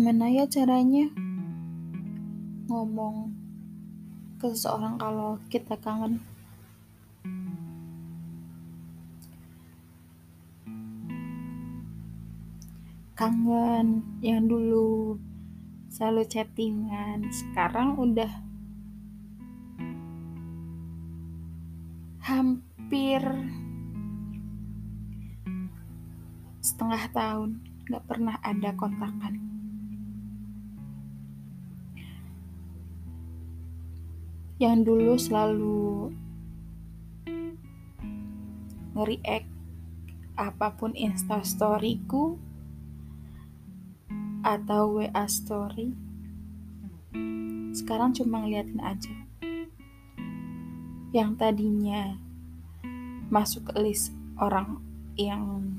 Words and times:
Gimana 0.00 0.32
ya 0.32 0.48
caranya 0.48 1.12
ngomong 2.72 3.36
ke 4.40 4.48
seseorang 4.48 4.96
kalau 4.96 5.36
kita 5.52 5.76
kangen? 5.76 6.24
Kangen 13.12 14.00
yang 14.24 14.48
dulu 14.48 15.20
selalu 15.92 16.24
chattingan, 16.32 17.28
sekarang 17.28 18.00
udah 18.00 18.32
hampir 22.24 23.20
setengah 26.64 27.04
tahun 27.12 27.60
gak 27.84 28.08
pernah 28.08 28.40
ada 28.40 28.72
kontakan. 28.80 29.59
Yang 34.60 34.78
dulu 34.84 35.12
selalu 35.16 36.12
nge-react 38.92 39.48
apa 40.36 40.76
pun 40.76 40.92
instastoryku 40.92 42.36
atau 44.44 45.00
WA 45.00 45.24
story 45.24 45.96
sekarang 47.70 48.10
cuma 48.12 48.42
ngeliatin 48.42 48.82
aja. 48.84 49.16
Yang 51.16 51.30
tadinya 51.40 52.18
masuk 53.30 53.70
ke 53.70 53.80
list 53.80 54.12
orang 54.36 54.82
yang 55.14 55.78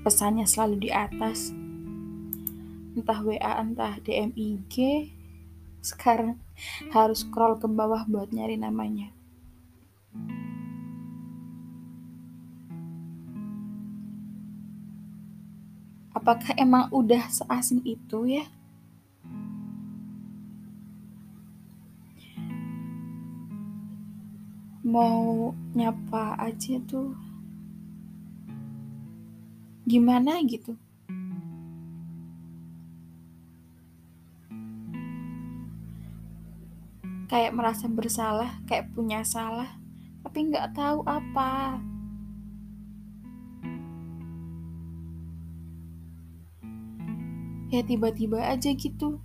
pesannya 0.00 0.48
selalu 0.48 0.88
di 0.88 0.90
atas 0.92 1.52
entah 2.98 3.22
WA 3.22 3.62
entah 3.62 4.02
DM 4.02 4.34
IG 4.34 4.74
sekarang 5.78 6.42
harus 6.90 7.22
scroll 7.22 7.54
ke 7.62 7.70
bawah 7.70 8.02
buat 8.10 8.34
nyari 8.34 8.58
namanya 8.58 9.14
apakah 16.18 16.52
emang 16.58 16.92
udah 16.92 17.24
seasing 17.32 17.80
itu 17.88 18.26
ya? 18.26 18.44
Mau 24.82 25.56
nyapa 25.72 26.36
aja 26.36 26.76
tuh 26.84 27.16
gimana 29.88 30.42
gitu. 30.44 30.76
Kayak 37.28 37.52
merasa 37.52 37.86
bersalah, 37.86 38.56
kayak 38.64 38.90
punya 38.96 39.20
salah, 39.20 39.76
tapi 40.24 40.48
nggak 40.48 40.72
tahu 40.72 41.04
apa. 41.04 41.78
ya 47.68 47.84
tiba-tiba 47.84 48.40
aja 48.40 48.72
gitu. 48.72 49.20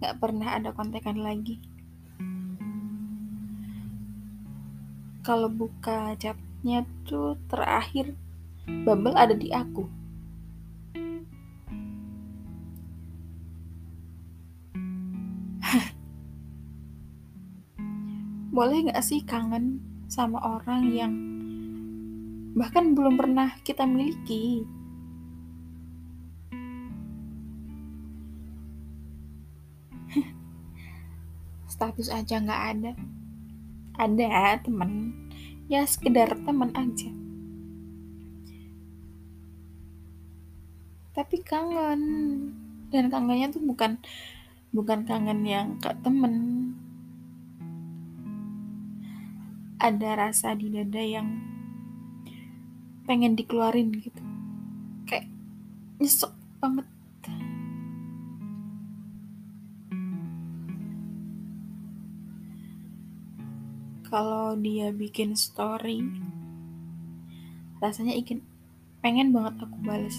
Gak 0.00 0.18
pernah 0.18 0.58
ada 0.58 0.72
kontekan 0.74 1.20
lagi. 1.20 1.60
Kalau 5.22 5.46
buka 5.46 6.18
chatnya 6.18 6.82
tuh 7.06 7.38
terakhir 7.46 8.18
Bumble 8.66 9.14
ada 9.14 9.34
di 9.38 9.54
aku 9.54 10.01
boleh 18.52 18.92
gak 18.92 19.00
sih 19.00 19.24
kangen 19.24 19.80
sama 20.12 20.36
orang 20.44 20.92
yang 20.92 21.16
bahkan 22.52 22.92
belum 22.92 23.16
pernah 23.16 23.56
kita 23.64 23.88
miliki? 23.88 24.68
Status 31.72 32.12
aja 32.12 32.44
nggak 32.44 32.62
ada. 32.76 32.92
Ada 33.96 34.60
temen. 34.60 35.16
Ya 35.72 35.88
sekedar 35.88 36.36
temen 36.36 36.76
aja. 36.76 37.08
Tapi 41.16 41.40
kangen. 41.40 42.02
Dan 42.92 43.08
kangennya 43.08 43.48
tuh 43.48 43.64
bukan 43.64 43.96
bukan 44.76 45.08
kangen 45.08 45.40
yang 45.48 45.80
ke 45.80 45.88
temen 46.04 46.61
ada 49.82 50.14
rasa 50.14 50.54
di 50.54 50.70
dada 50.70 51.02
yang 51.02 51.26
pengen 53.02 53.34
dikeluarin 53.34 53.90
gitu. 53.98 54.22
Kayak 55.10 55.26
nyesek 55.98 56.30
banget. 56.62 56.86
Kalau 64.06 64.54
dia 64.60 64.94
bikin 64.94 65.34
story 65.34 66.04
rasanya 67.82 68.14
ingin 68.14 68.46
pengen 69.02 69.34
banget 69.34 69.66
aku 69.66 69.82
bales. 69.82 70.14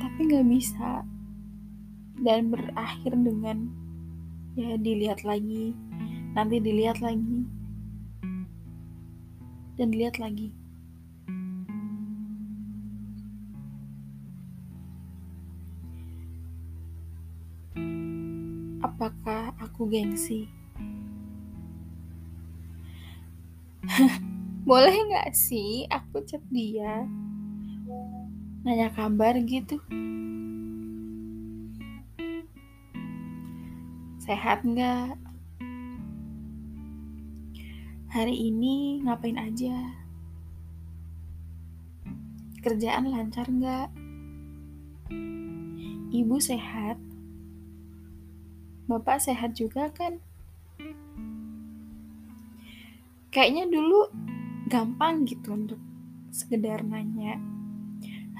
Tapi 0.00 0.18
nggak 0.24 0.46
bisa 0.48 1.04
dan 2.24 2.48
berakhir 2.48 3.12
dengan 3.12 3.68
ya 4.56 4.80
dilihat 4.80 5.22
lagi 5.28 5.76
nanti 6.32 6.56
dilihat 6.58 6.98
lagi 7.04 7.44
dan 9.76 9.92
dilihat 9.92 10.16
lagi 10.16 10.50
apakah 18.94 19.50
aku 19.58 19.90
gengsi? 19.90 20.46
Boleh 24.68 24.96
nggak 24.96 25.34
sih 25.34 25.84
aku 25.90 26.22
chat 26.22 26.40
dia? 26.48 27.02
Nanya 28.62 28.88
kabar 28.94 29.34
gitu. 29.42 29.82
Sehat 34.24 34.64
nggak? 34.64 35.20
Hari 38.08 38.32
ini 38.32 39.04
ngapain 39.04 39.36
aja? 39.36 39.92
Kerjaan 42.64 43.12
lancar 43.12 43.44
nggak? 43.44 43.92
Ibu 46.08 46.40
sehat? 46.40 46.96
Bapak 48.88 49.20
sehat 49.20 49.60
juga 49.60 49.92
kan? 49.92 50.16
Kayaknya 53.28 53.68
dulu 53.68 54.08
gampang 54.72 55.28
gitu 55.28 55.52
untuk 55.52 55.84
sekedar 56.32 56.80
nanya 56.80 57.36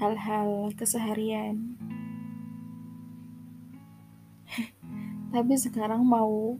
hal-hal 0.00 0.72
keseharian. 0.80 1.76
Tapi 5.34 5.58
sekarang 5.58 6.06
mau. 6.06 6.54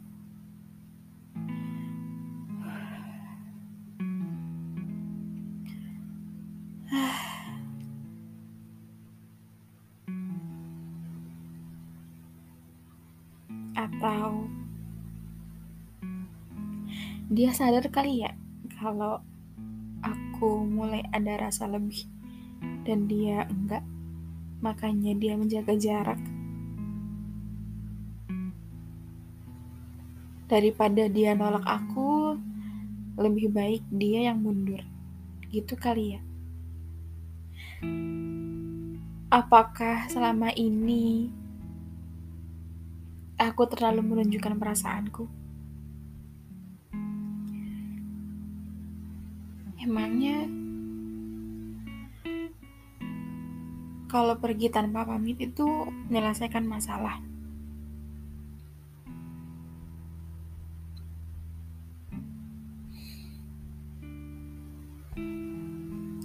Atau 13.78 14.50
dia 17.30 17.54
sadar 17.54 17.86
kali 17.94 18.26
ya 18.26 18.34
kalau 18.82 19.22
aku 20.02 20.66
mulai 20.66 21.06
ada 21.14 21.46
rasa 21.46 21.70
lebih 21.70 22.10
dan 22.82 23.06
dia 23.06 23.46
enggak. 23.46 23.86
Makanya 24.66 25.14
dia 25.14 25.38
menjaga 25.38 25.78
jarak 25.78 26.33
daripada 30.46 31.08
dia 31.08 31.32
nolak 31.32 31.64
aku 31.64 32.38
lebih 33.17 33.50
baik 33.50 33.82
dia 33.93 34.29
yang 34.32 34.43
mundur 34.43 34.82
gitu 35.50 35.79
kali 35.79 36.19
ya 36.19 36.20
apakah 39.35 40.06
selama 40.06 40.55
ini 40.55 41.26
aku 43.35 43.67
terlalu 43.67 44.02
menunjukkan 44.06 44.55
perasaanku. 44.55 45.26
Emangnya 49.82 50.49
kalau 54.08 54.38
pergi 54.38 54.70
tanpa 54.70 55.02
pamit 55.05 55.37
itu 55.43 55.67
menyelesaikan 56.08 56.64
masalah? 56.64 57.19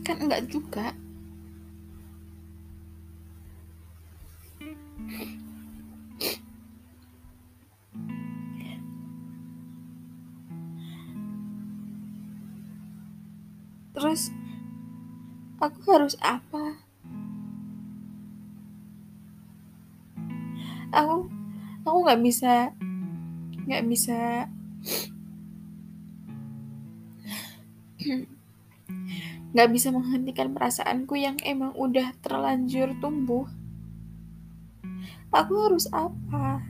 Kan 0.10 0.26
enggak 0.26 0.50
juga. 0.50 0.90
Terus 13.94 14.34
aku 15.62 15.78
harus 15.94 16.18
apa? 16.26 16.82
Aku 20.90 21.30
aku 21.86 21.98
nggak 22.02 22.22
bisa 22.26 22.74
nggak 23.70 23.86
bisa 23.86 24.50
nggak 29.50 29.70
bisa 29.74 29.90
menghentikan 29.90 30.54
perasaanku 30.54 31.18
yang 31.18 31.38
emang 31.42 31.74
udah 31.74 32.14
terlanjur 32.22 32.94
tumbuh. 33.02 33.50
Aku 35.30 35.54
harus 35.70 35.86
apa? 35.94 36.70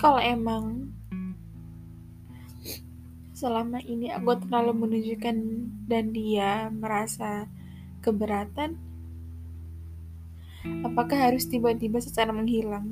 kalau 0.00 0.16
emang 0.16 0.88
selama 3.36 3.84
ini 3.84 4.08
aku 4.08 4.32
terlalu 4.40 4.72
menunjukkan 4.88 5.36
dan 5.84 6.04
dia 6.16 6.72
merasa 6.72 7.44
keberatan 8.00 8.80
apakah 10.88 11.28
harus 11.28 11.44
tiba-tiba 11.52 12.00
secara 12.00 12.32
menghilang 12.32 12.88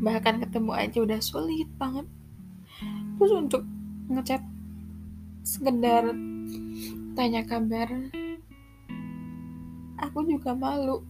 bahkan 0.00 0.40
ketemu 0.42 0.72
aja 0.76 0.98
udah 1.00 1.20
sulit 1.24 1.68
banget 1.80 2.04
terus 3.16 3.32
untuk 3.32 3.62
ngechat 4.12 4.42
sekedar 5.40 6.12
tanya 7.16 7.42
kabar 7.48 7.88
aku 9.96 10.18
juga 10.28 10.52
malu 10.52 11.00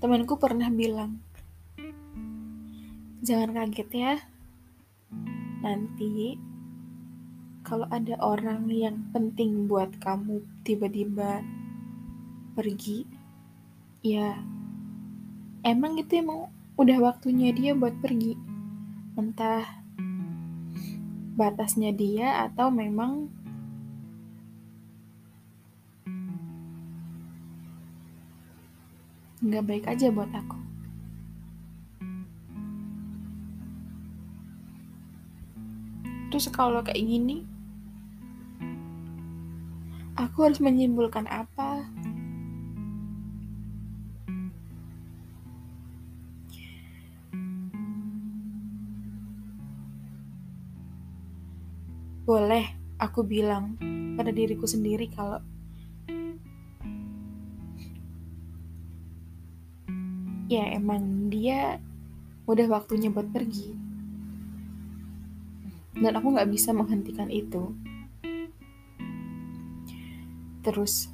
Temanku 0.00 0.40
pernah 0.40 0.72
bilang, 0.72 1.20
jangan 3.20 3.52
kaget 3.52 3.90
ya. 3.92 4.29
Nanti 5.60 6.40
kalau 7.60 7.84
ada 7.92 8.16
orang 8.24 8.64
yang 8.72 9.12
penting 9.12 9.68
buat 9.68 9.92
kamu 10.00 10.40
tiba-tiba 10.64 11.44
pergi, 12.56 13.04
ya 14.00 14.40
emang 15.60 16.00
itu 16.00 16.24
emang 16.24 16.48
udah 16.80 16.98
waktunya 17.04 17.52
dia 17.52 17.76
buat 17.76 17.92
pergi. 18.00 18.34
Entah 19.20 19.84
batasnya 21.36 21.92
dia 21.92 22.48
atau 22.48 22.72
memang 22.72 23.28
nggak 29.40 29.64
baik 29.64 29.84
aja 29.88 30.08
buat 30.12 30.32
aku. 30.32 30.79
Terus 36.40 36.56
kalau 36.56 36.80
kayak 36.80 37.04
gini, 37.04 37.44
aku 40.16 40.48
harus 40.48 40.56
menyimpulkan 40.56 41.28
apa? 41.28 41.84
Boleh 52.24 52.72
aku 52.96 53.20
bilang 53.20 53.76
pada 54.16 54.32
diriku 54.32 54.64
sendiri 54.64 55.12
kalau 55.12 55.44
ya 60.48 60.72
emang 60.72 61.28
dia 61.28 61.76
udah 62.48 62.64
waktunya 62.72 63.12
buat 63.12 63.28
pergi 63.28 63.89
dan 65.96 66.12
aku 66.14 66.34
nggak 66.34 66.50
bisa 66.50 66.70
menghentikan 66.70 67.26
itu. 67.32 67.74
Terus 70.60 71.08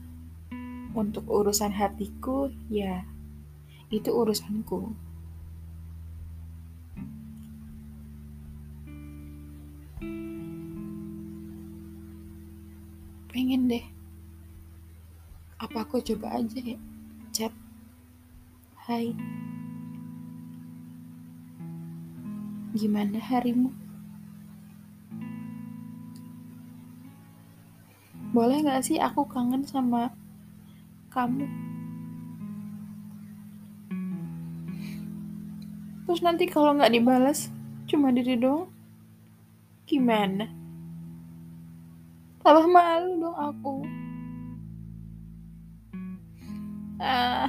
untuk 0.96 1.28
urusan 1.28 1.72
hatiku 1.72 2.50
ya 2.68 3.06
itu 3.88 4.10
urusanku. 4.10 4.92
Pengen 13.30 13.68
deh. 13.68 13.84
Apa 15.60 15.84
aku 15.84 16.00
coba 16.00 16.40
aja 16.40 16.60
ya 16.60 16.80
chat. 17.36 17.52
Hai, 18.88 19.12
gimana 22.72 23.20
harimu? 23.20 23.85
Boleh 28.36 28.60
gak 28.60 28.84
sih 28.84 29.00
aku 29.00 29.24
kangen 29.24 29.64
sama 29.64 30.12
kamu? 31.08 31.48
Terus 36.04 36.20
nanti 36.20 36.44
kalau 36.44 36.76
nggak 36.76 36.92
dibalas, 36.92 37.48
cuma 37.88 38.12
diri 38.12 38.36
doang, 38.36 38.68
gimana? 39.88 40.52
Tambah 42.44 42.68
malu 42.68 43.24
dong 43.24 43.38
aku. 43.40 43.74
Ah. 47.00 47.48